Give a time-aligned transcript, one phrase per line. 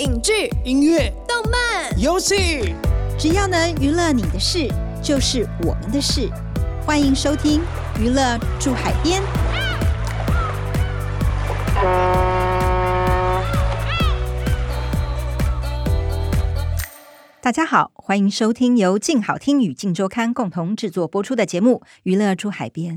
[0.00, 2.74] 影剧、音乐、动漫、游戏，
[3.18, 4.66] 只要能娱乐你的事，
[5.02, 6.26] 就是我们的事。
[6.86, 7.60] 欢迎收听
[8.00, 9.20] 《娱乐住海边》。
[17.42, 22.96] 大家好，欢迎收听由静好听与静周刊共同制作播出的节目《娱乐住海边》。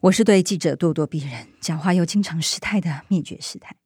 [0.00, 3.76] 我是对记者咄咄逼人、讲话又经常失态的灭绝师太。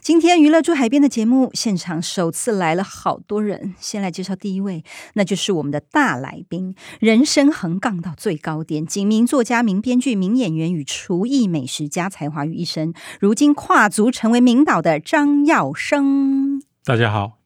[0.00, 16.62] 今天娱乐住海边的节目现场首次来了好多人，先来介绍第一位，那就是我们的大来宾，人生横杠到最高点，几名作家、名编剧、名演员与厨艺美食家才华于一身，如今跨足成为名导的张耀生。
[16.84, 17.38] 大家好，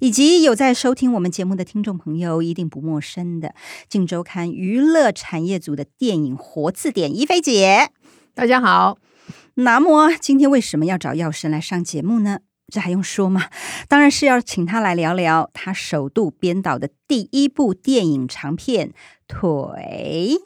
[0.00, 3.54] 以及有在收听我们节目的听众朋友一定不陌生的，
[3.88, 7.90] 镜周刊娱乐产业组的电影活字典一菲姐。
[8.34, 8.98] 大家好。
[9.62, 12.40] 那么今天为什么要找药神来上节目呢？
[12.72, 13.48] 这还用说吗？
[13.88, 18.88] 当然是要请他来聊聊他首度编导的第一部电影长片
[19.26, 20.38] 《腿》。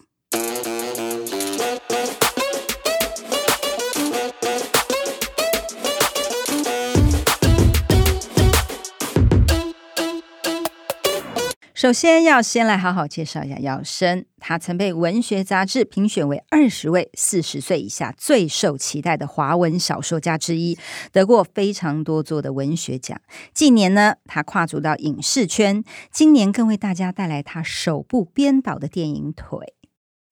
[11.85, 20.79] 首先要先来好好介绍一下耀生，他曾被文学杂志评选为二十位四十岁以下最受期待的华文小说家之一，
[21.13, 23.21] 得过非常多座的文学奖。
[23.53, 29.75] 近年呢，他跨足到影视圈，今年更为大家带来他首部编导的电影《腿》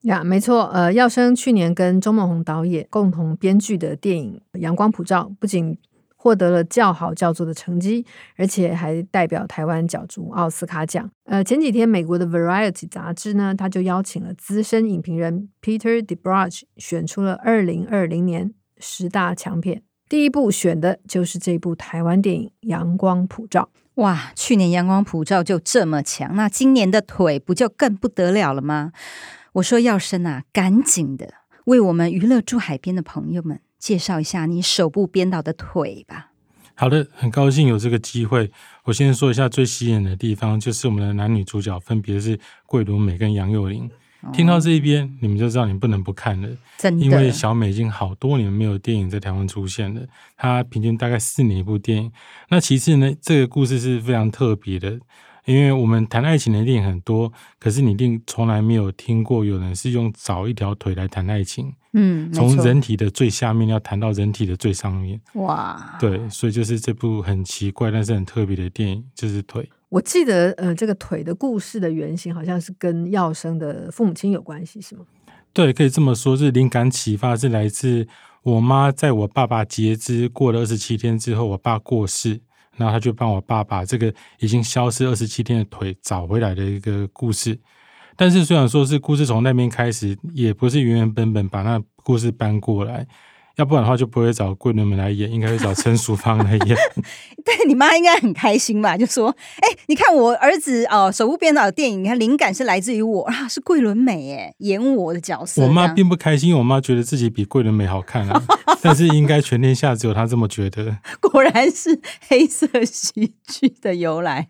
[0.09, 5.77] 呀，没错，呃，耀生去年跟钟孟宏导演共同编剧的电影《阳光普照》，不仅
[6.23, 8.05] 获得了较好叫座的成绩，
[8.37, 11.11] 而且还代表台湾角逐奥斯卡奖。
[11.25, 23.69] 呃，前几天美国的 Variety 杂志呢，他就邀请了资深影评人 Peter Debruge 选出了二零二零年十大强片，第一部选的就是这部台湾电影《阳光普照》。
[24.01, 28.93] 哇，去年《阳光普照》就这么强，那今年的《腿》不就更不得了了吗？
[29.55, 31.33] 我说耀生啊，赶紧的
[31.65, 33.59] 为我们娱乐住海边的朋友们。
[33.83, 36.31] 介绍一下你手部编导的腿吧。
[36.73, 38.49] 好的，很高兴有这个机会。
[38.85, 43.91] 我先说一下最吸引的地方，就是我们的男女主角分别是桂纶镁跟杨佑宁。
[44.21, 47.05] 哦、听到这一边，你们就知道你们不能不看了，真的。
[47.05, 50.01] 因为小美已经好多年没有电影在台湾出现了，
[50.37, 52.09] 她平均大概四年一部电影。
[52.47, 54.97] 那其次呢，这个故事是非常特别的。
[55.43, 61.73] 因为我们谈爱情的电影很多，可是你一定从来没有听过有人是用找一条腿来谈爱情。
[61.93, 65.19] 嗯，从人体的最下面要谈到人体的最上面。
[65.33, 69.69] 哇，对，所以就是这部很奇怪但是很特别的电影，就是腿。
[69.89, 75.05] 我记得，呃，这个腿的故事的原型好像是跟药生的父母亲有关系，是吗？
[75.53, 78.07] 对，可以这么说，是灵感启发是来自
[78.41, 82.39] 我妈，在我爸爸截肢过了二十七天之后，我爸过世。
[82.75, 87.55] 然后他就帮我爸把这个已经消失二十七天的腿找回来的一个故事，
[88.15, 93.07] 但是虽然说是故事从那边开始，也不是原原本本把那故事搬过来。
[93.55, 96.75] 要不然的话，就不会找桂纶镁来演，应该会找陈淑芳来演。
[97.45, 98.97] 对，你妈应该很开心吧？
[98.97, 99.29] 就说
[99.61, 108.41] ：“哎、欸，你看我儿子哦，首部编导的电影，你看灵感是来自于我啊，是桂纶镁哎演我的角色。”我妈并不开心，我妈觉得自己比桂纶镁好看啊。
[108.81, 110.97] 但是应该全天下只有她这么觉得。
[111.21, 114.47] 果然是黑色喜剧的由来。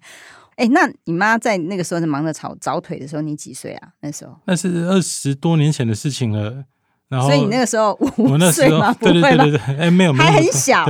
[0.56, 3.90] 哎、欸，那你妈在那个时候在忙着找找腿的时候，你几岁啊？
[4.02, 6.66] 那时候那是二十多年前的事情了。
[7.10, 8.92] 然后所以你那个时候五岁吗？
[9.00, 10.84] 对对对对对，哎，没有没有，还很小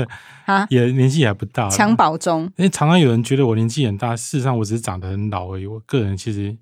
[0.46, 2.44] 啊，也年纪还不大，襁褓中。
[2.56, 5.66] 因为常常有人觉得我年纪很大，事实上我只是长得很老而已。
[5.66, 6.56] 我个人其实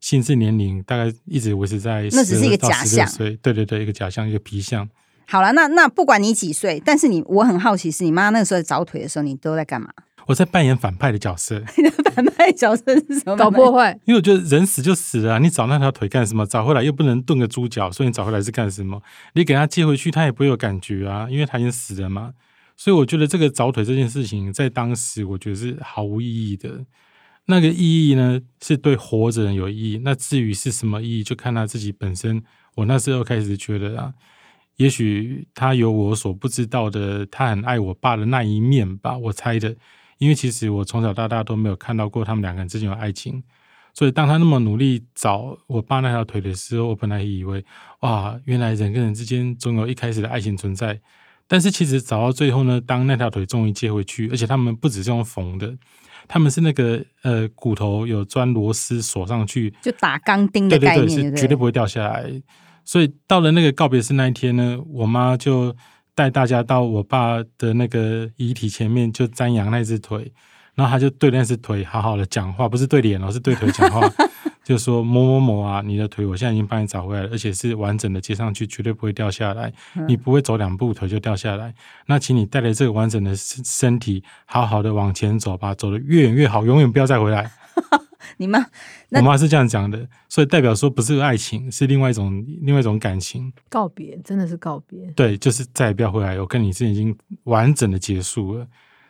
[0.00, 4.88] 心智年龄大概一直维持在那只是一个假象，对对对，一个假象，一个皮相。
[5.28, 9.88] 好了，那那不管你几岁，但是你我很好奇，是你妈那个时候找腿的时候，你都在干嘛？
[10.26, 11.62] 我在扮演反派的角色。
[11.76, 13.36] 你 的反派角色是什么？
[13.36, 13.98] 搞破坏。
[14.04, 16.46] 因为我觉得人死就死了啊，你找那条腿干什么？
[16.46, 19.02] 找回来又不能炖个猪脚，所以你找回来是干什么？
[19.34, 22.34] 你给他接回去，他也不会有感觉啊，因为他已经死了嘛。
[22.76, 26.84] 所以我觉得这个找腿这件事情，在当时我觉得是毫无意义的。
[27.46, 30.00] 那个意义呢，是对活着人有意义。
[30.04, 32.42] 那至于是什么意义，就看他自己本身。
[32.74, 34.12] 我那时候开始觉得啊，
[34.76, 39.76] 也许他有我所不知道的，他很爱我爸的那一面吧，我猜的。
[40.18, 43.42] 因为其实我从小到大都没有看到过他们两个人之间有爱情，
[43.94, 47.64] 所以当他那么努力找我爸那条腿的时候，我本来以为
[48.00, 51.00] 哇，原来人跟人之间总有一开始的爱情存在。
[51.48, 55.72] 但是其实找到最后呢，当那条腿终于接回去，而且他们不只是用缝的，
[56.26, 62.28] 他们是那个呃骨头有钻螺丝锁上去，就打钢钉的概念，对对对，是绝对不会掉下来。
[62.84, 65.74] 所以到了那个告别式那一天呢，我妈就
[66.16, 70.32] 带大家到我爸的那个遗体前面，就瞻仰那只腿，
[70.74, 74.10] 然后他就对那只腿好好的讲话，不是对脸哦，是对腿讲话，
[74.64, 79.70] 就说某某某啊，你的腿我现在已经帮你找回来了，而且是完整的接上去，绝对不会掉下来，
[80.08, 81.74] 你不会走两步腿就掉下来。
[82.06, 87.50] 那请你带着这个完整的身身体，好好的往前走吧，走得越远越好，永远不要再回来。
[88.38, 88.64] 你妈，
[89.10, 93.52] 我妈是这样讲的，所以代表说不是爱情，是另外一种另外一种感情。
[93.68, 96.38] 告别真的是告别，对，就是再也不要回来。
[96.40, 98.66] 我跟你是已经完整的结束了。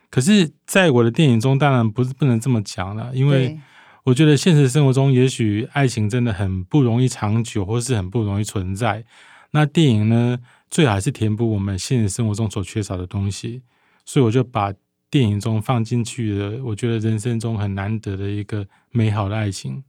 [0.09, 3.59] 可是，在我的电影中，当然不是不能这么讲了，因为
[4.03, 9.03] 我觉得现实生活中，也许爱情真的很不容易长久，或是很不容易存在。
[9.51, 10.37] 那电影呢，
[10.69, 13.63] 最好还是填补我们现实生活中所缺少的东西。
[14.05, 14.73] 所以我就把。
[15.09, 19.83] 电影中放进去的，我觉得人生中很难得的一个美好的爱情，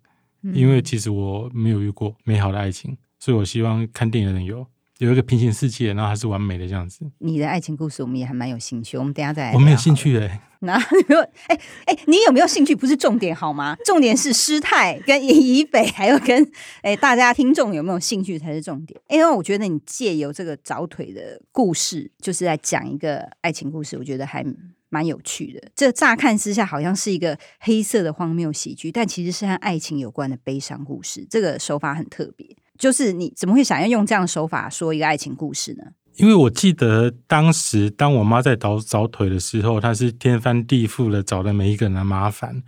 [0.54, 4.66] 因为其实我没有遇过美好的爱情，所以我希望看电影的人有
[4.98, 7.04] 有一个平行世界，然后还是完美的这样子。
[7.18, 9.54] 你的爱情故事我们也还蛮有兴趣，我们等下再来。
[9.54, 13.76] 我没有兴趣哎，那没有哎哎，你有没有兴趣不是重点好吗？
[13.84, 16.48] 重点是师太跟以北，还有跟
[16.82, 19.00] 哎大家听众有没有兴趣才是重点。
[19.08, 24.44] 因为我觉得你借由这个找腿的故事，就是在讲一个爱情故事，我觉得还。
[24.90, 31.26] 蛮有趣的，这乍看之下好像是一个黑色的荒谬喜剧，但其实是和爱情有关的悲伤故事。
[31.28, 32.46] 这个手法很特别，
[32.78, 35.84] 就是你怎么会想要用这样的手法说一个爱情故事呢？
[36.16, 42.62] 因为我记得当时当我妈在找找腿的时候，她是天翻地覆的找的每一个人的麻烦，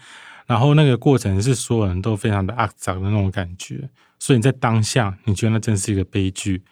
[0.46, 3.88] 然后那个过程是所有人都非常的肮脏的那种感觉，
[4.20, 6.62] 所以你在当下你觉得那真是一个悲剧，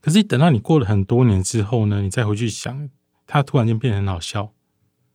[0.00, 2.88] 可是等到你过了很多年之后呢，你再回去想，
[3.26, 4.52] 它突然间变得很好笑。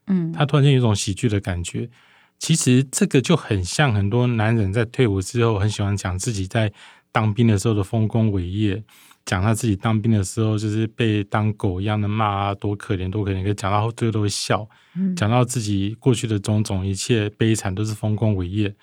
[0.07, 1.89] 嗯，他突然间有一种喜剧的感觉。
[2.37, 6.71] 其实这个就很像很多男人在退伍之后，很喜欢讲自己在
[7.11, 8.83] 当兵的时候的丰功伟业，
[9.25, 13.41] 讲他自己当兵的时候就是被当狗一样的骂啊，多可怜多可怜。
[13.41, 14.67] 可讲到最后都会笑，
[15.15, 18.75] 讲到自己过去的种种一切悲惨都是丰功伟业。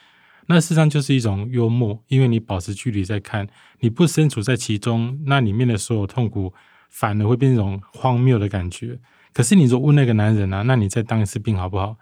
[0.46, 3.46] 那事实上就是一种幽默，因为你保持距离在看，
[3.80, 6.52] 你不身处在其中，那里面的所有痛苦
[6.88, 8.98] 反而会变成一种荒谬的感觉。
[9.32, 11.96] 可是你说问那个男人啊，那你再当一次兵好不好？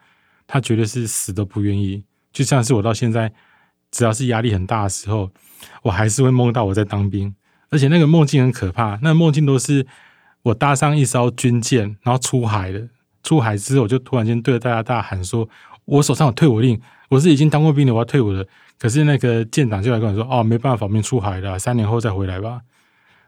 [0.46, 2.02] 他绝对是死都不愿意。
[2.32, 3.32] 就像是我到现在，
[3.90, 5.30] 只要是压力很大的时候，
[5.82, 7.34] 我还是会梦到我在当兵，
[7.70, 8.98] 而且那个梦境很可怕。
[9.02, 9.86] 那梦境都是
[10.42, 12.88] 我搭上一艘军舰，然后出海了。
[13.22, 15.48] 出海之后，我就突然间对着大家大喊说
[15.84, 16.80] ：“我手上有退伍令，
[17.10, 18.44] 我是已经当过兵的，我要退伍了。”
[18.78, 22.62] 可是那个舰长就来跟我说：“哦，没办法，我们出海了，三年后再回来吧。”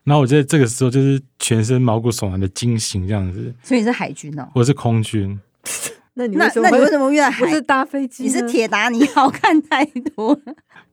[0.05, 3.55] 然后我觉得这个时候就是全身毛骨悚然的惊醒这样子。
[3.63, 4.49] 所以你是海军哦？
[4.55, 5.39] 我是空军。
[6.15, 7.45] 那你那那你为什么遇到海？
[7.45, 8.25] 不是搭飞机？
[8.25, 9.85] 你是铁达尼号 看太
[10.15, 10.39] 多？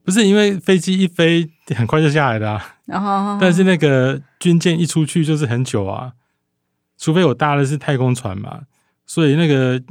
[0.02, 2.76] 不是因为飞机一飞很快就下来的啊。
[2.86, 6.12] 然后，但是那个军舰一出去就是很久啊，
[6.96, 8.62] 除非我搭的是太空船嘛。
[9.04, 9.82] 所以那个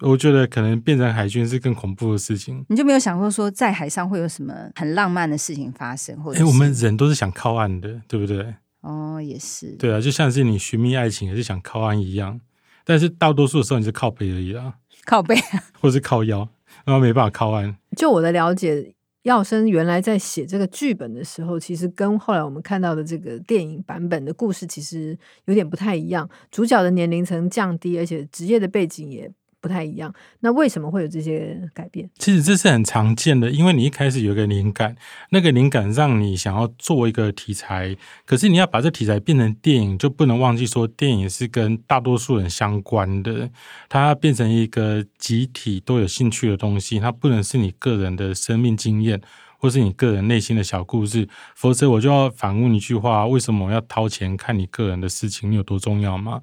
[0.00, 2.64] 我觉得可能变成海军是更恐怖的事情。
[2.68, 6.16] 你就没有想过说在海上会有什么很浪漫的事情发生？
[6.22, 8.54] 或者，哎，我们人都是想靠岸的，对不对？
[8.80, 9.72] 哦，也是。
[9.72, 12.40] 对啊，就像是你寻觅爱情也是想靠岸一样，
[12.84, 15.34] 但是大多数的时候你是靠背而已啊， 靠北，
[15.80, 16.48] 或是靠腰，
[16.84, 17.76] 然后没办法靠岸。
[17.96, 29.30] 就我的了解，耀升原来在写这个剧本的时候，其实跟后来我们看到的这个电影版本的故事其实有点不太一样，主角的年龄层降低，而且职业的背景也。
[29.60, 32.08] 不太一样，那为什么会有这些改变？
[32.18, 34.94] 其实这是很常见的，因为你一开始有一个灵感，
[35.30, 43.50] 那个灵感让你想要做一个题材，可是你要把这题材变成电影，就不能忘记说电影是跟大多数人相关的，
[43.88, 49.20] 它变成一个集体都有兴趣的东西，它不能是你个人的生命经验
[49.58, 55.50] 或是你个人内心的小故事，否则我就要反问一句话：为什么我要掏钱看你个人的事情？
[55.50, 56.42] 你有多重要吗？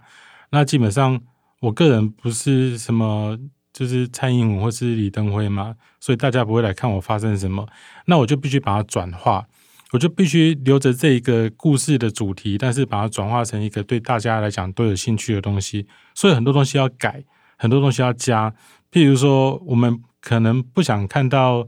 [0.49, 1.21] 那基本上。
[1.61, 3.37] 我个人不是什么，
[3.73, 7.67] 就是蔡英文或是李登辉嘛，所以大家不会来看我发生什么，
[8.05, 9.45] 那我就必须把它转化，
[9.91, 17.23] 我就必须留着这一个故事的主题，但是把它转化成一个对大家来讲都有兴趣的东西，所以很多东西要改，
[17.57, 18.53] 很多东西要加，
[18.91, 21.67] 譬如说我们可能不想看到，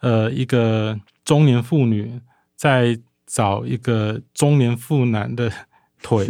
[0.00, 2.20] 呃，一个中年妇女
[2.56, 5.50] 在找一个中年妇男的
[6.04, 6.26] 腿，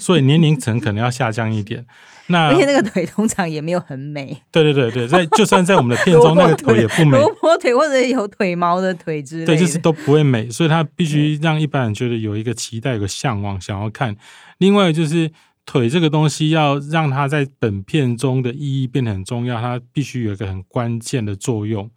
[0.00, 1.86] 所以年龄层可能要下降一点。
[2.26, 4.36] 那而且那个腿通常也没有很美。
[4.50, 7.18] 对对对对，在就算在我们的片中，那个腿也不美。
[7.18, 10.50] 萝卜腿或者有腿毛的腿之类的，对，就是都不会美。
[10.50, 14.16] 所以它必须让一般人觉得有一个期待、有个向往，想要看。
[14.58, 15.30] 另外就是
[15.66, 21.90] 腿这个东西，要让它在本片中的意义变得很重要，它必须有一个很关键的作用。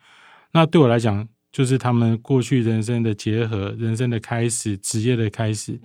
[0.53, 5.79] 那对我来讲，就是他们过去人生的结合、人生的开始、职业的开始。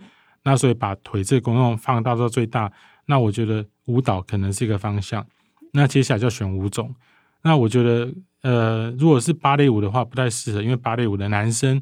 [0.44, 2.70] 那所以把腿这个功用放大到最大。
[3.06, 5.26] 那我觉得舞蹈可能是一个方向。
[5.72, 6.94] 那接下来就要选舞种。
[7.42, 11.80] 那我觉得，呃，如果是芭蕾舞的话，不太适合，因为芭蕾舞的男生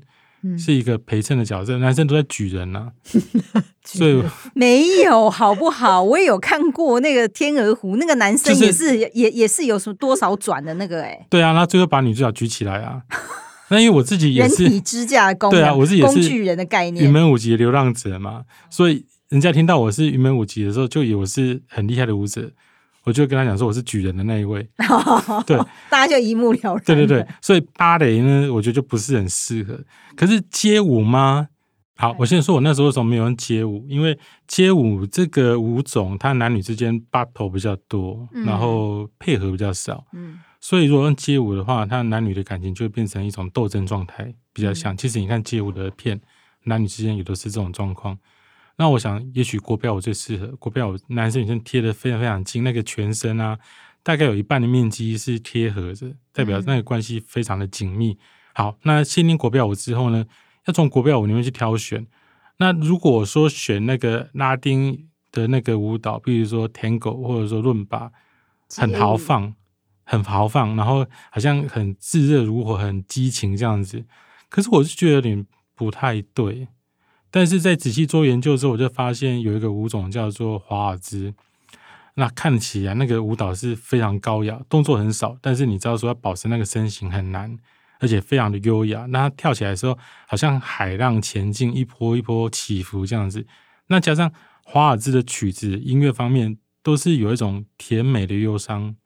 [0.57, 2.93] 是一个陪衬的角色，嗯、男生都在举人呐、啊，
[3.85, 4.23] 所以
[4.55, 6.03] 没有好不好？
[6.03, 13.03] 我也有看过那个《天鹅湖》，那个男生也是、就是、也也是有什么多少转的那个哎、欸，对啊，那最后把女主角举起来啊。
[13.71, 22.51] 那因为我自己也是人体支架功能，对啊，我自己也是工具人的概念，云门舞集的流浪者嘛，所以人家听到我是云门舞集的时候，就以为我是很厉害的舞者，
[23.05, 24.67] 我就跟他讲说我是举人的那一位，
[25.47, 25.59] 对，
[25.91, 26.83] 大家就一目了然。
[26.85, 29.79] 对对对，所以芭蕾呢，我觉得就不是很适合。
[30.17, 31.49] 可是街舞吗？
[31.97, 40.39] 好，我先说我那时候为什么没有人街舞，因为街舞这个舞种，它男女之间 battle 比较多，然后配合比较少，嗯。
[40.61, 44.97] 所以，如果用街舞的话，他男女的感情就会变成一种斗争状态，比较像。
[44.97, 46.21] 其实你看街舞的片，
[46.65, 48.19] 男女之间也都是这种状况。
[48.77, 50.49] 那我想，也许国标舞最适合。
[50.57, 53.59] 国标舞男生女生贴的非常非常近，那个全身啊，
[54.03, 58.19] 大概有一半的面积是贴合着，代表那个关系非常的紧密。
[58.53, 60.27] 好，那先听国标舞之后呢，
[60.67, 62.05] 要从国标舞里面去挑选。
[62.57, 68.11] 那如果说选那个拉丁的那个舞蹈，比如说 Tango 或者说伦巴，
[68.77, 69.55] 很豪放。
[70.11, 74.03] 很豪放，然后好像很炙热如火，很激情这样子。
[74.49, 76.69] 可是我是觉得有点不太对。
[77.31, 81.35] 但是在仔细做研究之后，我就发现有一个舞种叫做华尔兹。
[82.15, 87.55] 那看起来那个舞蹈是非常高雅，动作很少，但是你知道说要保持那个身形很难，
[88.01, 89.05] 而且非常的优雅。
[89.11, 93.47] 那它跳起来的时候，好像海浪前进，一波一波起伏这样子。
[93.89, 94.33] 那加上
[94.65, 98.97] 华尔兹的曲子，音乐方面都是有一种甜美的忧伤。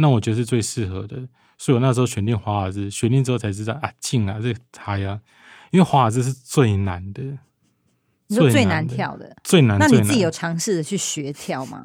[0.00, 1.16] 那我觉得是最适合的，
[1.58, 5.20] 所以我那时候选定华尔兹，选定之后才知道啊，进啊，这台啊，
[5.70, 7.22] 因为华尔兹是最难的，
[8.26, 9.78] 你说最难跳的，最难。
[9.78, 11.84] 那你自己有尝试着去学跳吗？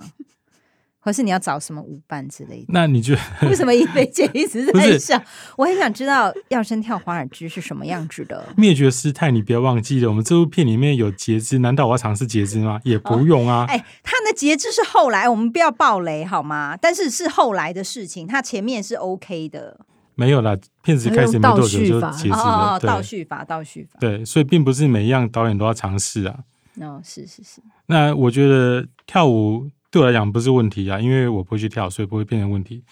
[1.06, 2.66] 或是你要找什么舞伴之类的？
[2.70, 5.22] 那你觉得为什么一菲姐一直在 笑？
[5.56, 8.44] 我很想知道要生跳华尔兹是什么样子的。
[8.58, 12.82] 灭绝师太，你不要忘记了，我们这部片里面有截肢，难道我要尝试截肢吗？
[12.84, 13.68] 也不用啊。
[13.70, 16.76] 哎、哦，他的截肢是后来，我们不要暴雷好吗？
[16.76, 19.82] 但是是后来的事情，他前面是 OK 的。
[20.16, 22.36] 没有啦，片子开始没多久就截肢了。
[22.36, 24.00] 哦，倒叙法，倒叙法。
[24.00, 26.40] 对，所以并不是每一样导演都要尝试啊。
[26.82, 27.62] 哦，是是是。
[27.86, 29.70] 那我觉得跳舞。
[29.96, 32.84] 对我来讲不是问题啊，因为我不会去跳，所以不会变成问题。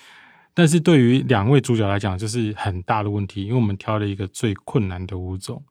[0.54, 5.62] 但是对于两位主角来讲，就是很大的问题，因为我们挑了一个最困难的舞种，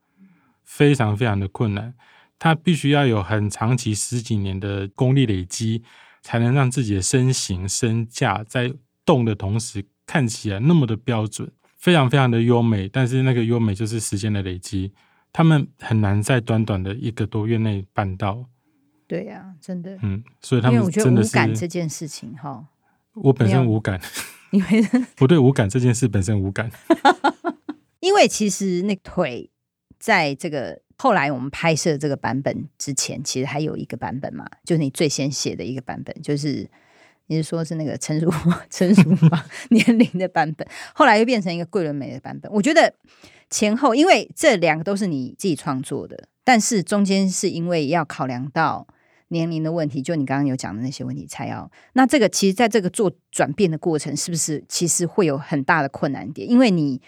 [0.63, 1.95] 非常非常的困难。
[2.39, 5.83] 他必须要有很长期十几年的功力累积，
[6.21, 8.71] 才能让自己的身形身架在
[9.07, 12.87] 动的同时看起来那么的标准，非常非常的优美。
[12.87, 14.93] 但是那个优美就是时间的累积，
[15.33, 18.45] 他们很难在短短的一个多月内办到。
[19.13, 22.65] 对呀、啊，真的，嗯，所以他们真的是，因为我觉得无感这件事情哈，
[23.13, 24.01] 我本身无感，
[24.53, 24.83] 因为
[25.21, 26.71] 我对无感这件事本身无感，
[28.01, 29.51] 因为其实那腿
[29.99, 36.67] 在这个后来我们拍摄这个版本之前，其实还有一个版本嘛，就是你最先写的一个版本，就是
[37.27, 38.33] 你是说是那个成熟
[38.71, 39.03] 成熟
[39.69, 42.51] 年龄的版本，后来又变成一个桂纶镁的版本。
[42.51, 42.95] 我觉得
[43.51, 48.87] 前后，因为这两个都是你自己创作的，但是中间是因为要考量到。
[49.33, 56.49] 年龄的问题，就你刚刚有讲的那些问题，才要那这个，其实在这个做转变的过程，是不是其实会有很大的困难点？
[56.49, 57.01] 因为你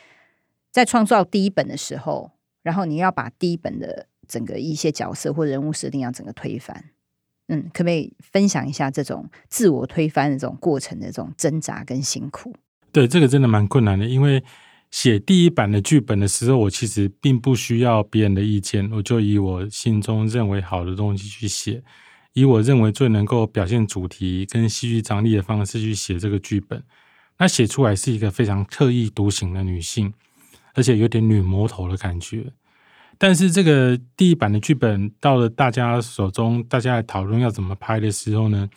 [0.72, 6.84] 在创造第一本的时候，然后你要把第一本的整个一些角色或人物设定要整个推翻，
[7.48, 12.54] 嗯，可不可以分享一下这种自我推翻的这种过程的这种挣扎跟辛苦？
[12.90, 14.42] 对，这个真的蛮困难的，因为
[14.90, 21.82] 写第一版的剧本的时候，我其实并不需要别人的意见，我就以我心中认为好的东西去写。
[22.34, 26.82] 以我认为最能够表现主题跟戏剧张力的方式去写这个剧本，
[27.38, 30.12] 那写出来是一个非常特立独行的女性，
[30.74, 32.52] 而且有点女魔头的感觉。
[33.18, 38.68] 但是这个第一版的剧本到了大家手中，大家讨论要怎么拍的时候呢，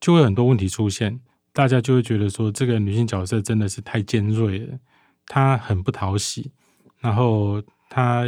[0.00, 1.20] 就会很多问题出现。
[1.52, 4.78] 大家就会觉得说，这个女性角色真的是太尖锐了，
[5.26, 6.52] 她很不讨喜，
[7.00, 8.24] 然后她。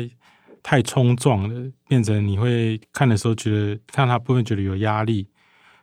[0.62, 5.28] 太冲撞了，变成你会看的时候觉得看他部分觉得有压力，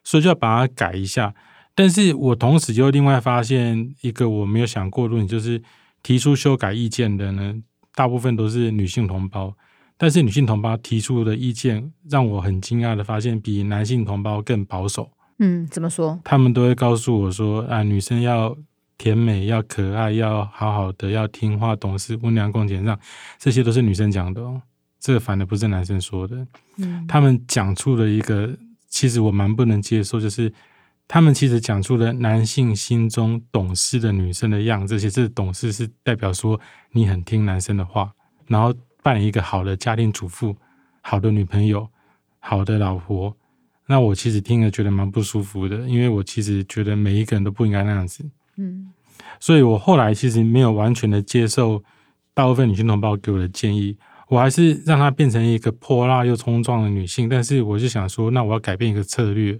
[0.03, 1.33] 所以就要把它改一下。
[1.75, 5.61] 但是我同时又另外发现一个我没有想过的问题，就是
[6.03, 7.55] 提出修改意见的呢，
[7.93, 9.55] 大部分都是女性同胞。
[9.97, 15.11] 但是女性同胞提出的意见让我很惊讶的发现，比男性同胞更保守。
[15.39, 16.19] 嗯，怎么说？
[16.23, 18.55] 他们都会告诉我说：“啊，女生要
[18.99, 22.99] 甜美，要可爱，要好好的，要听话、懂事、温良恭俭让，
[23.39, 24.61] 这些都是女生讲的哦。”
[25.01, 26.45] 这个反而不是男生说的，
[26.77, 28.53] 嗯，他们讲出了一个
[28.89, 30.51] 其实我蛮不能接受，就是
[31.07, 36.59] 他们其实讲出了男性心中懂事的女生的样子，其实这懂事是代表说
[36.91, 38.11] 你很听男生的话，
[38.47, 40.53] 然后扮演一个好的家庭主妇、
[41.01, 41.87] 好的女朋友、
[42.39, 43.33] 好的老婆。
[43.87, 48.29] 那我其实听了觉得蛮不舒服的，因为我其实觉得每一个人都不应该那样子。
[48.59, 48.91] 嗯，
[49.39, 51.83] 所以我后来其实没有完全的接受
[52.33, 53.97] 大部分女性同胞给我的建议。
[54.27, 59.59] 我还是让她变成一个泼辣又冲撞的女性，但是我就想说，那我要改变一个策略，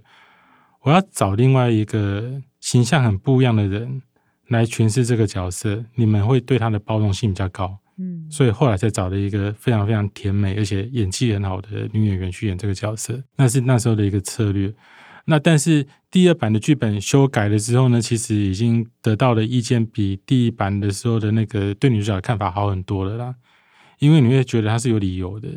[0.82, 4.00] 我要找另外一个形象很不一样的人
[4.46, 7.78] 来诠释这个角色，你们会对她的包容性比较高。
[7.98, 14.72] 嗯，所以后来才找了一个非常非常甜美而且演技很好的女演员去演这个角色，那是那时候的一个策略。
[15.26, 23.34] 那但是第二版的剧本修改了之后呢，其实已经得到的意见比第一版的时候的那个对女主角的看法好很多了啦。
[23.98, 25.48] 因为你会觉得他是有理由的。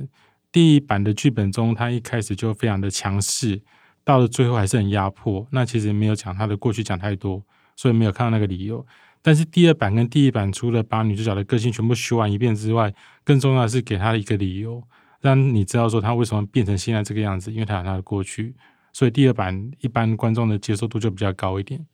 [0.52, 3.62] 第一版的剧本中，他一开始就非常的强势，
[4.04, 5.48] 到了最后还是很压迫。
[5.52, 7.42] 那其实没有讲他的过去讲太多，
[7.76, 8.86] 所以没有看到那个理由。
[9.22, 12.94] 但是第二版跟第一版，除了把女主角的个性全部修完一遍之外，
[13.24, 14.84] 更重要的是给他一个理由，
[15.22, 18.54] 让你知道说他为什么变成现在这个样子，因为他有他的过去。
[18.94, 21.86] 所以第二版一般观众的接受度就比较高一点。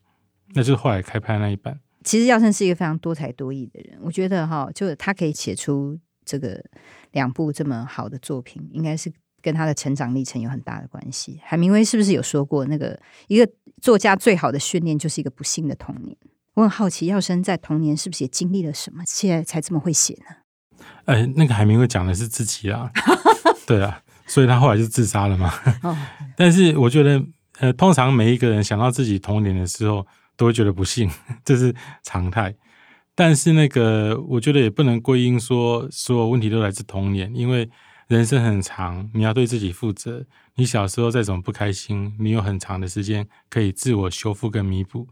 [0.54, 1.80] 那就是后来开拍那一版。
[2.04, 5.98] 其实耀生是一个非常多才多艺的人，我觉得哈，就是他可以写出。
[6.26, 6.64] 这个
[7.14, 11.40] 两部这么好的作品，应该是跟他的成长历程有很大的关系。
[11.44, 13.52] 海明威是不是有说过，那个一个
[13.82, 16.16] 作家最好的训练就是一个不幸的童年？
[16.54, 20.86] 我很好奇，耀生在童年是不是也经历了什么，现在才这么会写呢？
[21.06, 22.92] 哎，那个海明威讲的是自己啊，
[23.66, 25.52] 对啊，所以他后来就自杀了嘛。
[25.84, 25.98] 哦、
[26.38, 27.22] 但是我觉得，
[27.60, 30.06] 呃，通常每一个人想到自己童年的时候，
[30.38, 31.10] 都会觉得不幸，
[31.44, 32.56] 这是常态。
[33.16, 37.70] 但是那个，我觉得也不能归因说所有问题都来自童年，因为
[38.08, 40.26] 人生很长，你要对自己负责。
[40.56, 45.08] 你小时候再怎么不开心，你有很长的时间可以自我修复跟弥补。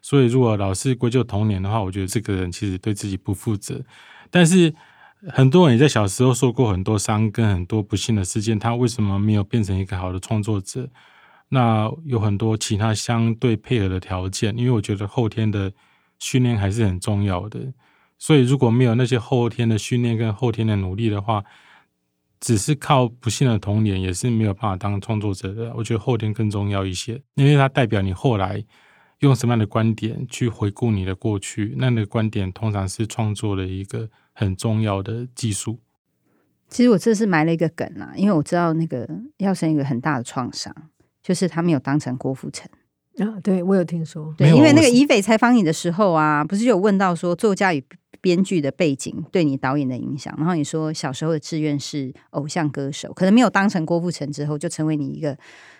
[0.00, 3.80] 所以，如果老是归咎童年的话，我觉得这个人其实对自己不负责。
[4.30, 4.74] 但是，
[5.28, 10.88] 很多人也在小时候受过很多伤跟很多不幸的事件，他为什么没有变成一个好的创作者？
[11.48, 15.72] 那有很多其他相对配合的条件，因为我觉得后天的。
[16.24, 17.58] 训练还是很重要的，
[18.16, 21.42] 所以如果没有那些后天的训练跟后天的努力的话，
[22.38, 25.74] 只是靠不幸的童年也是没有办法当创作者的。
[25.74, 28.64] 我觉得后天更重要一些，因为它代表你后来
[29.18, 35.78] 用什么样的观点去回顾你的过去，那你的观点通常是创作的一个很重要的技术。
[36.68, 40.74] 其实我这是埋了一个梗啦，因为我知道那个耀升一个很大的创伤，
[41.22, 42.70] 就是他没有当成郭富城。
[43.18, 44.34] 啊，对，我有听说。
[44.38, 47.84] 对，因为那个以斐采访你的时候啊，不是有问到说作家与
[48.22, 55.36] 编剧的背景对你导演的影响，然后你说小时候的志愿是偶像歌手，可能没有当成郭富城之后，就成为你一个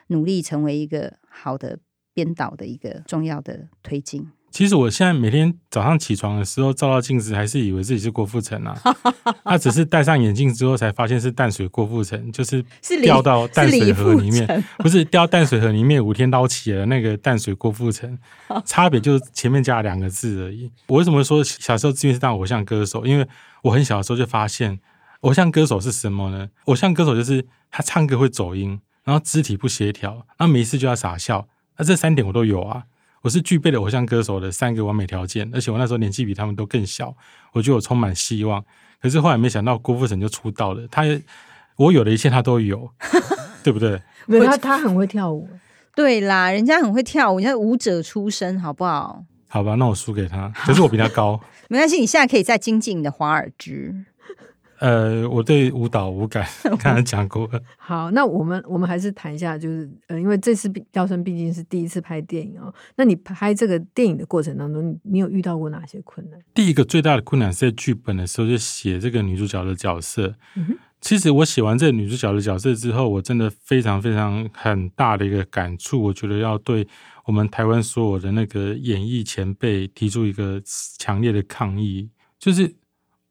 [0.08, 1.78] 努力成为一个好的
[2.12, 4.28] 编导的一个重要的推进。
[4.52, 8.78] 其实我现在每天早上起床的时候照到镜子，还是以为自己是郭富城啊。
[9.42, 12.62] 他只是戴上眼镜之后才发现是淡水郭富城，就是
[13.02, 18.18] 掉到淡水河里面，不是掉淡水河里面五天捞起的那个淡水郭富城，
[18.66, 20.70] 差别就是前面加了两个字而已。
[20.86, 23.06] 我为什么说小时候志愿是当偶像歌手？
[23.06, 23.26] 因为
[23.62, 24.78] 我很小的时候就发现，
[25.20, 26.50] 偶像歌手是什么呢？
[26.66, 32.84] 偶像歌手就是他唱歌会走音，然后肢体不协调，然后没事就要傻笑，那这三点我都有啊。
[33.22, 37.14] 我是具备了偶像歌手的三个完美条件，而且我那时候年纪比他们都更小，
[37.52, 38.62] 我觉得我充满希望。
[39.00, 41.02] 可是后来没想到郭富城就出道了，他
[41.76, 42.90] 我有的一切他都有，
[43.62, 44.00] 对不对？
[44.26, 45.48] 没有他，他很会跳舞。
[45.94, 49.24] 对啦，人家很会跳舞，人家舞者出身，好不好？
[49.48, 50.48] 好吧，那我输给他。
[50.56, 53.94] 可是我比他高， 没关系，你现在可以再精进你的华尔兹。
[54.82, 56.44] 呃，我对舞蹈无感，
[56.82, 57.62] 刚才讲过了。
[57.78, 62.74] 好，那我们我们还是谈一下，就是呃，因为这次耀升毕竟是第一次拍电影哦。
[62.96, 66.40] 那你拍这个电影的过程当中，你你有遇到过哪些困难？
[66.52, 70.34] 第一个最大的困难是在剧本的时候，就写这个女主角的角色。
[70.56, 70.78] 嗯哼。
[71.00, 76.02] 其实我写完这个女主角的角色之后，我真的非常非常很大的一个感触。
[76.02, 76.88] 我觉得要对
[77.26, 80.60] 我们台湾所有的那个演艺前辈提出一个
[80.98, 82.74] 强烈的抗议，就是。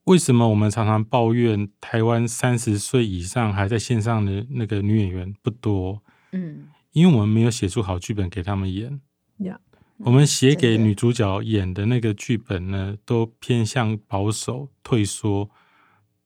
[0.06, 6.02] 为什么我们常常抱怨台湾三十岁以上还在线上的那个女演员不多？
[6.32, 9.00] 嗯，因为我们没有写出好剧本给他们演。
[9.38, 9.58] Yeah,
[9.98, 15.50] 我们写给女主角演的那个剧本呢，都偏向保守、退缩，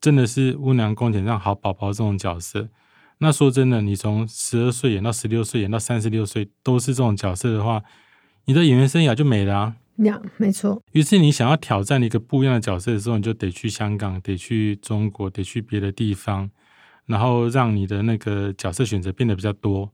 [0.00, 2.70] 真的是温良恭俭让好宝宝这种角色。
[3.18, 7.82] 那说真的，你从十二岁演到十六岁，演到三十六岁，都是这种角色的话，
[8.46, 9.76] 你的演员生涯就没了啊。
[9.98, 10.82] 呀，没错。
[10.92, 16.50] 于是你想要挑战一个不一样的角色的时候，你就得去香港，得去中国，得去别的地方，
[17.06, 19.90] 然后让你的那个角色选择变得比较多。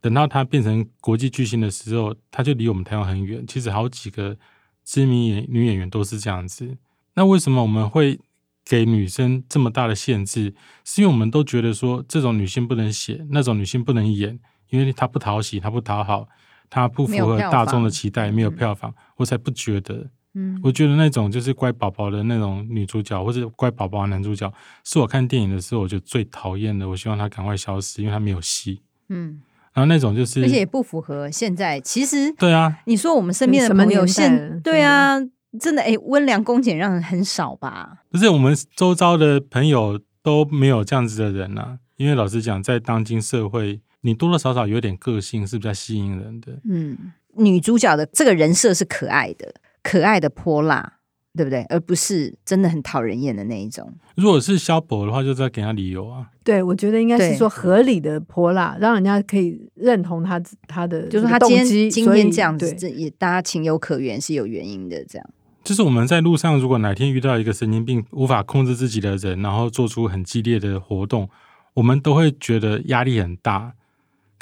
[0.00, 3.44] 等到他变成国际巨星的时候，他就离我们台湾很远。
[3.46, 4.36] 其实好几个
[4.84, 6.76] 知名演女演员都是这样子。
[7.14, 8.18] 那为什么我们会
[8.64, 10.54] 给女生这么大的限制？
[10.84, 16.28] 是因为我们都觉得说，这种女性不能写，那种女性不能演，因为她不讨喜，她不讨好，
[16.72, 20.08] 她不符合大众的期待，没有票房，我才不觉得。
[20.32, 24.50] 嗯，我觉得那种就是乖宝宝的那种女主角，或者乖宝宝的男主角，
[24.82, 26.88] 是我看电影的时候我就最讨厌的。
[26.88, 28.80] 我希望他赶快消失，因为他没有戏。
[29.10, 29.42] 嗯，
[29.74, 31.78] 然后那种就是，而且也不符合现在。
[31.78, 35.18] 其实，对啊，你说我们身边的朋友现，对啊，
[35.60, 37.98] 真的哎，温良恭俭让人很少吧？
[38.10, 41.78] 不是，我们周遭的朋友都没有这样子的人啊。
[41.98, 46.60] 因为老实讲，在当今社会，你多多少少有点个性是比较吸引人的。
[46.64, 46.96] 嗯，
[47.36, 49.54] 女主角的这个人设是可爱的。
[49.84, 51.00] 可爱的泼辣，
[51.34, 51.64] 对不对？
[51.64, 53.92] 而不是真的很讨人厌的那一种。
[54.14, 56.30] 如果是萧伯的话，就在给他理由啊。
[56.44, 65.04] 对，我觉得应该是说合理的泼辣，让人家可以认同他他的，就是他今天今天这样子，这也大家情有可原，是有原因的。
[65.06, 65.30] 这样，
[65.64, 71.28] 就是我们在路上，如果哪天遇到一个神经病无法控制自己的人，然后做出很激烈的活动，
[71.74, 73.74] 我们都会觉得压力很大。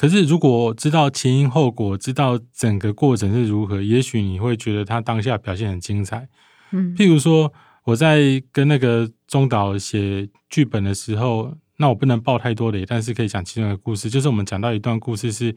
[0.00, 6.26] 可是，如果知道前因后果，知道整个过程是如何，也许你会觉得他当下表现很精彩。
[6.70, 7.52] 嗯，譬如说，
[7.84, 14.08] 我在跟那个中岛写剧本的时候，那我不能爆太多雷，但是可以讲其中的故事。
[14.08, 15.54] 就是我们讲到一段故事是，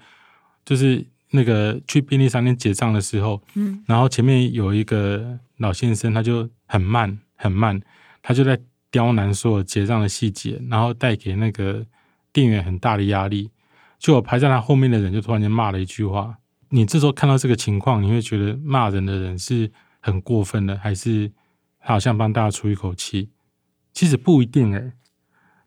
[0.65, 7.79] 就是那个去便利商店结账的时候，嗯，然后前面有一个老先生，他就很慢很慢，
[8.21, 8.59] 他就在
[8.91, 11.85] 刁难所有结账的细节，然后带给那个
[12.33, 13.49] 店员很大的压力。
[14.03, 16.37] 就我排在他后面的人，就突然间骂了一句话。
[16.67, 21.31] 你这时候看到这个情况，你会觉得骂人的人是很过分的，还是
[21.79, 23.29] 他好像帮大家出一口气？
[23.93, 24.93] 其实不一定诶、欸，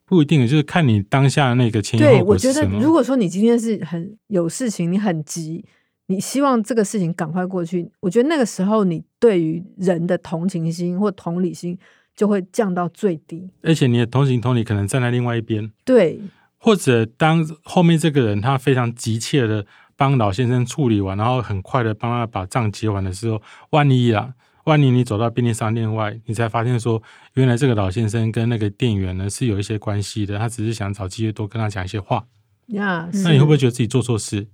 [0.05, 2.53] 不一定，就是看你当下的那个前因后果什么。
[2.53, 5.65] 对，我觉得如果说你今天是很有事情，你很急，
[6.09, 11.79] 你希望这个事情赶快过去，我觉得那个时候你对于人的同情心或同理心
[12.15, 15.73] 就会降到最低，而且你的同情同理可能站在另外一边。
[15.87, 16.21] 对。
[16.67, 27.01] 或者当后面这个人他非常急切的帮老先生处理完，然后很快的帮他把账结完的时候，万一啊，万一你走到便利商店外，你才发现说，
[27.35, 32.27] 原来这个老先生跟那个店员呢是有一些关系的，他只是想找机会多跟他讲一些话。
[32.71, 34.49] 呀，那你会不会觉得自己做错事？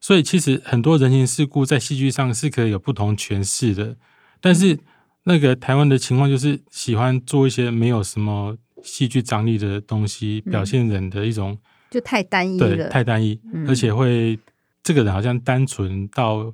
[0.00, 3.96] 所以其实很多人情世故在戏剧上是可以有不同诠释的，
[4.40, 4.80] 但是
[5.22, 8.58] 那个台湾的情况就是喜欢做一些没有什么。
[8.82, 11.58] 戏剧张力的东西，表现人的一种、嗯、
[11.90, 14.38] 就太单一了，对，太单一，嗯、而且会
[14.82, 16.52] 这个人好像单纯到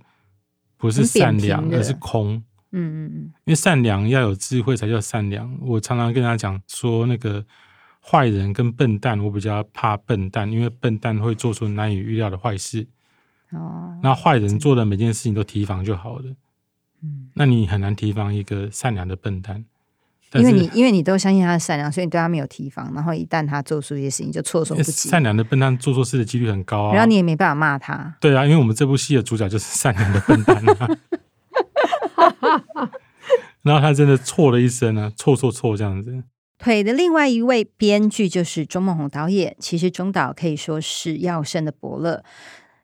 [0.76, 2.34] 不是善良，而是空。
[2.34, 5.58] 嗯嗯嗯，因为善良要有智慧才叫善良。
[5.62, 7.42] 我常常跟他讲说，那个
[8.00, 12.86] 坏人跟笨蛋，我比较怕笨蛋，因为笨蛋会做出难以预料的坏事。
[13.52, 16.24] 哦，那坏人做的每件事情都提防就好了。
[17.02, 19.64] 嗯，那你很难提防一个善良的笨蛋。
[20.34, 22.92] 因为你因为你都相信他的善良，所以你对他没有提防。
[22.94, 25.08] 然后一旦他做出一些事情，就措手不及。
[25.08, 26.92] 善良的笨蛋做错事的几率很高啊。
[26.92, 28.14] 然后你也没办法骂他。
[28.20, 30.88] 对啊，因为我们这部戏的主角就是善良的笨蛋啊。
[33.62, 36.22] 然后他真的错了一生啊，错错错这样子。
[36.58, 39.56] 腿的另外一位编剧就是钟孟宏导演。
[39.58, 42.22] 其实钟导可以说是耀升的伯乐。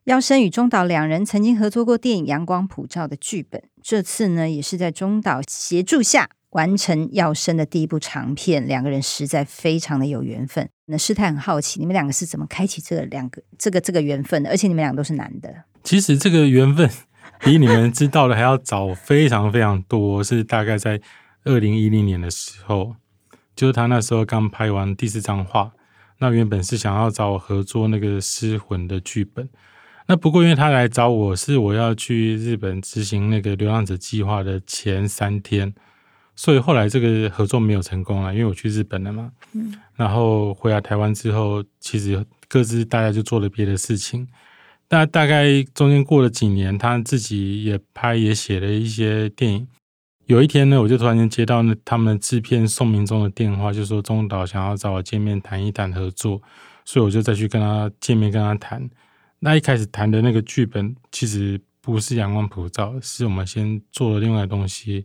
[0.05, 6.29] 耀升与钟导两人曾经合作过电影《阳光普照》的剧本，这次呢也是在钟导协助下。
[6.55, 10.69] 完成要生的第一部长片，两个人实在非常的有缘分。
[10.87, 14.51] 那师太很好奇，你们两个是怎么开启这两个这个这个缘分的？
[14.51, 15.53] 而且你们两个都是男的。
[15.83, 16.89] 其实这个缘分
[17.43, 21.01] 比你们知道的还要早非常非常多，是大概在
[21.43, 22.95] 二零一零年的时候，
[23.57, 25.73] 就是他那时候刚拍完第四张画，
[26.21, 29.49] 那原本是想要找我合作那个《失魂》的剧本。
[30.07, 35.75] 那不过因为他来找我是我要去日本执行那个流浪者计划的前三天。
[36.37, 39.31] 所以后来这个合作没有成功了，因为我去日本了嘛。
[39.53, 39.75] 嗯。
[39.95, 44.27] 然后回来台湾之后，其实各自大家就做了别的事情。
[44.91, 49.67] 那大概中间过了几年，他自己也拍也写了一些电影。
[50.27, 56.41] 有一天呢，我就突然间接到那他们制片宋明忠的电话，就说中岛想要找我见面谈一谈合作，
[56.85, 58.89] 所以我就再去跟他见面跟他谈。
[59.39, 65.05] 那一开始谈的那个剧本其实不是阳光普照，是我们先做了另外的东西。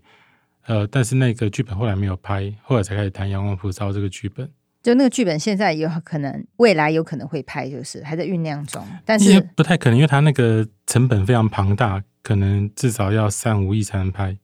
[0.66, 4.50] 呃，但是那个剧本后来没有拍，后来才开始谈《阳光普照》这个剧本。
[4.82, 8.82] 就那个剧本现在有可能，未来有可能会拍，就是还在酝酿中。
[9.04, 14.38] 但是不太可能，因为它那个成本非常庞大，可能至少要三五亿才能拍。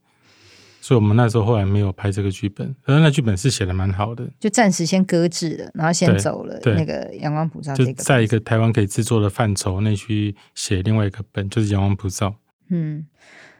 [0.81, 2.75] 所以我们那时候后来没有拍这个剧本。
[2.83, 6.59] 而那剧本是写的蛮好的，就暂时先搁置了，然后先走了。
[6.59, 12.35] 对，那个阳光普照，就在一个台湾可以制作的范畴内去写另外一个本，就是阳光普照。
[12.69, 13.07] 嗯，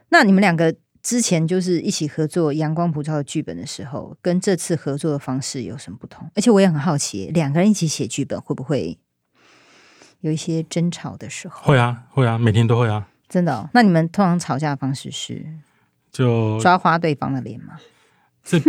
[0.10, 6.28] 那你们两个之前就是一起合作阳光普照的剧本的时候，跟这次合作的方式有什么不同？
[6.34, 8.98] 而且我也很好奇，两个人一起写剧本会不会
[10.22, 11.68] 有一些争吵的时候？
[11.68, 13.08] 会啊，会啊，每天都会啊。
[13.30, 13.70] 真的哦？
[13.76, 15.46] 那你们通常吵架的方式是
[16.12, 17.80] 就抓花对方的脸吗？
[18.46, 18.62] 这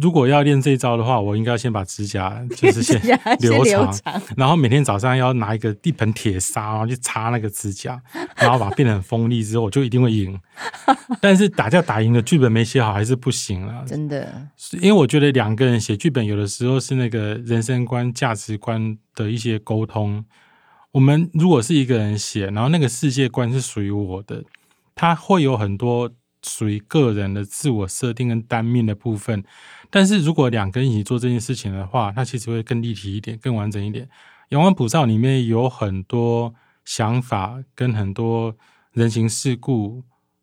[0.00, 3.00] 如果要练这一招的话，我应该要先把指甲 就是先
[3.38, 8.02] 留长，留长然后每天早上要拿一个一盆铁砂，然后去擦那个指甲，
[8.36, 10.36] 然后把它变得很锋利之后，我就一定会赢。
[11.22, 13.84] 但是打架打赢了，剧本没写好还是不行了。
[13.86, 14.48] 真的，
[14.80, 20.24] 因为我觉得两个人写剧本，有的时候是那个人生观、价值观的一些沟通。
[20.90, 24.42] 我们如果是一个人写，然后那个世界观是属于我的，
[24.94, 26.10] 他会有很多
[26.42, 29.42] 属于个人的自我设定跟单面的部分。
[29.90, 34.08] 但是如果两个人一起做这件事情的话，它其实会更立体一点，更完整一点。
[34.48, 38.56] 阳光普照里面有很多想法跟很多
[38.92, 40.02] 人情世故，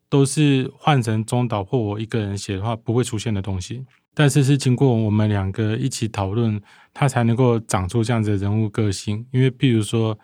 [0.09, 3.85] 都是换成中岛或我一个人写的话不会出现的东西。
[4.13, 6.61] 但是是经过我们两个一起讨论，
[6.93, 9.25] 它才能够长出这样子的人物个性。
[9.31, 10.17] 因为譬如说。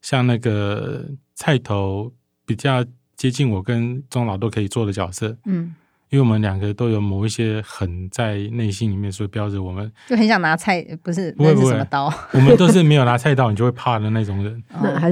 [0.00, 2.14] 像那个菜头
[2.46, 2.84] 比较
[3.18, 5.74] 接近我跟钟老都可以做的角色，嗯，
[6.08, 14.62] 因为我们两个都有某一些很在内心里面，所以标着我们就很想拿菜，不是不会不会什么刀，我们都是没有拿菜刀你就会怕的那种人。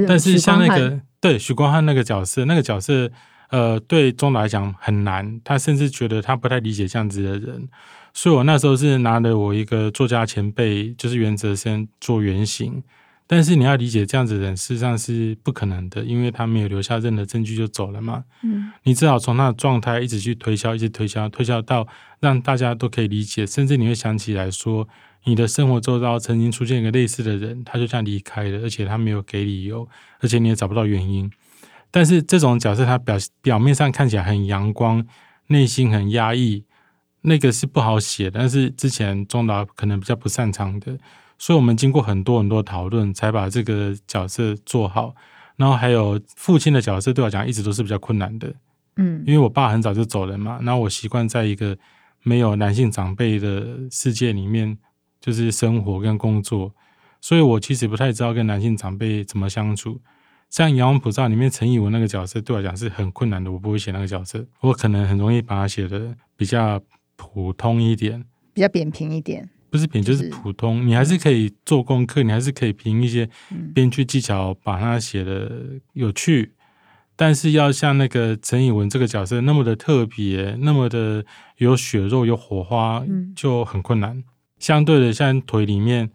[0.06, 3.10] 但是像那个对许光汉那个角色，那个角色
[3.50, 7.68] 呃对钟老来讲很难，他甚至觉得他不太理解这样子的人，
[8.14, 12.82] 所以我那时候是拿了我一个作家前辈，就是袁哲生做原型。
[13.28, 18.22] 但是你要理解，这样子的人事实上是不可能的，因为他没有留下任何证据就走了嘛。
[18.42, 21.88] 嗯，你至少从他的状态一直去推销，一直推销，推销到
[22.20, 24.88] 让大家都可以理解，甚至你会想起来说，
[25.24, 29.88] 你的生活周遭曾经出现一个类似的人，他就这样离开了，而且他没有给理由，
[30.20, 31.28] 而且你也找不到原因。
[31.90, 35.04] 但是这种角色，他表表面上看起来很阳光，
[35.48, 36.62] 内心很压抑，
[37.22, 38.38] 那个是不好写的。
[38.38, 40.96] 但是之前中岛可能比较不擅长的。
[41.38, 45.14] 所以，我们经过很多很多讨论，才把这个角色做好。
[45.56, 48.54] 然后还有父亲的角色，对我讲一直都是比较困难的。
[48.96, 51.76] 嗯，因为我爸很早就走了嘛，然后我习惯在一个
[52.22, 54.76] 没有男性长辈的世界里面，
[55.20, 56.74] 就是生活跟工作，
[57.20, 60.00] 所以我其实不太知道跟男性长辈怎么相处。
[60.48, 66.80] 像《阳光普照》里面陈以文那个角色，对我讲是很困难的，我不会写那个角色，我可能很容易把它写的比较
[67.16, 69.48] 普通一点，比较扁平一点。
[69.70, 73.28] 不是品就是普通，你还是可以做功课，你还是可以凭一些
[73.74, 76.52] 编剧技巧把它写的有趣，
[77.14, 81.24] 但是要像那个陈以文这个角色那么的特别，那么的
[81.58, 84.22] 有血肉有火花，就很困难。
[84.58, 86.10] 相对的，像腿里面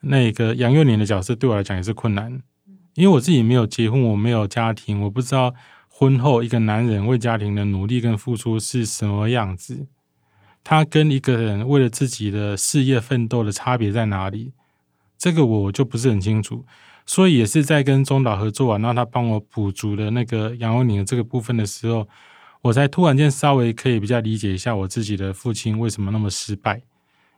[0.00, 2.42] 那个杨佑宁的角色，对我来讲也是困难，
[2.94, 5.54] 因为我自己没有结婚，我没有家庭，我不知道
[5.88, 9.86] 婚后一个男人为家庭的努力跟付出是什么样子。
[10.64, 14.52] 他跟一个人为了自己的事业奋斗的差别在哪里？
[15.18, 16.64] 这个我就不是很清楚。
[17.06, 22.08] 所以也是在跟中岛合作完，让他帮我补足了那个杨祐宁的这个部分的时候，
[22.62, 26.80] 我才突然间稍微可以比较理解一下我自己的父亲为什么那么失败。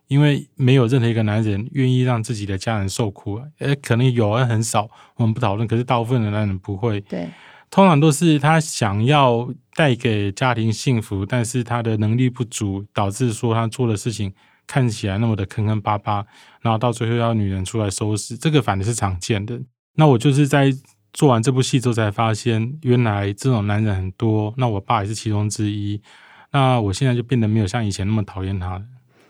[0.07, 3.41] 因为没有任何一个男人愿意让自己的家人受苦。
[3.59, 5.67] 诶，可能有人很少，我们不讨论。
[5.67, 7.01] 可是大部分的男人不会。
[7.01, 7.29] 对。
[7.69, 14.33] 通常都是他想要带给家庭幸福，但是他的能力不足，导致说他做的事情
[14.65, 16.25] 看起来那么的坑坑巴巴，
[16.61, 19.59] 然后到最后要女人出来收拾，这个反而是常见的。
[19.95, 20.71] 那我就是在
[21.13, 24.53] 做完这部戏之后才发现，原来这种男人很多。
[24.57, 26.01] 那我爸也是其中之一。
[26.51, 28.85] 那我现在就变得没有像以前那么讨厌他了。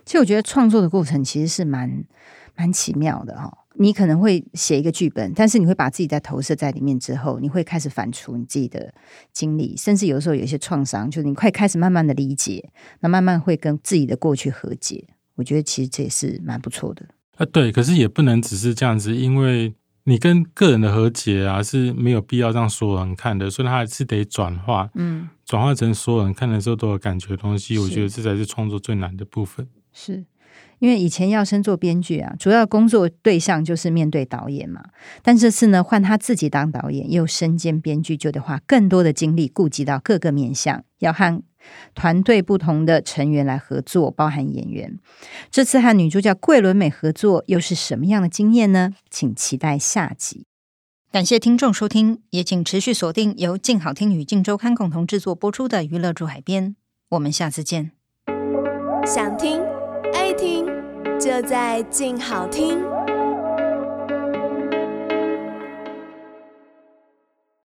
[0.06, 2.06] 其实我觉得创作的过程其实是蛮
[2.56, 3.58] 蛮奇妙的哈。
[3.80, 8.94] 你可能会写一个剧本，但是你会把自己在投射在里面之后，你会开始反刍你自己的
[9.32, 15.08] 经历，甚至有时候有一些创伤，就是你快开始慢慢的理解，那慢慢会跟自己的过去和解。
[15.36, 17.06] 我觉得其实这也是蛮不错的。
[17.38, 27.78] 啊，对，可是也不能只是这样子，因为你跟个人的和解啊是没有必要让所有人看的，所以它还是得转化，嗯，转化成所有人看的时候都有感觉的东西。
[27.78, 29.68] 我觉得这才是创作最难的部分。
[29.94, 30.26] 是。
[30.80, 34.84] 因为以前耀升做编剧啊，主要工作对象就是面对导演嘛。
[35.22, 41.42] 但这次呢，换他自己当导演，又身兼编剧，就得花更多的精力，顾及到各个面向，要和
[41.96, 44.98] 团队不同的成员来合作，包含演员。
[45.50, 48.94] 这次和女主角桂纶镁合作，又是什么样的经验呢？
[49.10, 50.46] 请期待下集。
[51.12, 56.70] 感谢听众收听，也请持续锁定由静好听与静周刊共同制作播出的《娱乐住海边》，
[57.10, 57.92] 我们下次见。
[59.06, 59.62] 想听
[60.14, 60.66] 爱听，
[61.20, 62.84] 就在静好听。